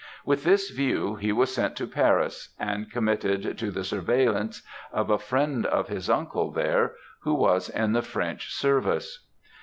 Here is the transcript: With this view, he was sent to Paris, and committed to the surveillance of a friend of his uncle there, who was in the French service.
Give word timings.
With 0.25 0.43
this 0.43 0.71
view, 0.71 1.13
he 1.17 1.31
was 1.31 1.53
sent 1.53 1.75
to 1.75 1.85
Paris, 1.85 2.55
and 2.59 2.89
committed 2.91 3.55
to 3.59 3.69
the 3.69 3.83
surveillance 3.83 4.63
of 4.91 5.11
a 5.11 5.19
friend 5.19 5.63
of 5.67 5.89
his 5.89 6.09
uncle 6.09 6.49
there, 6.49 6.93
who 7.19 7.35
was 7.35 7.69
in 7.69 7.91
the 7.91 8.01
French 8.01 8.51
service. 8.51 9.27